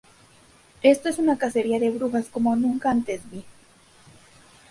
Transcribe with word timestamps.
Esto 0.81 1.09
es 1.09 1.19
una 1.19 1.37
cacería 1.37 1.79
de 1.79 1.91
brujas 1.91 2.25
como 2.27 2.55
nunca 2.55 2.89
antes 2.89 3.21
vi. 3.29 3.45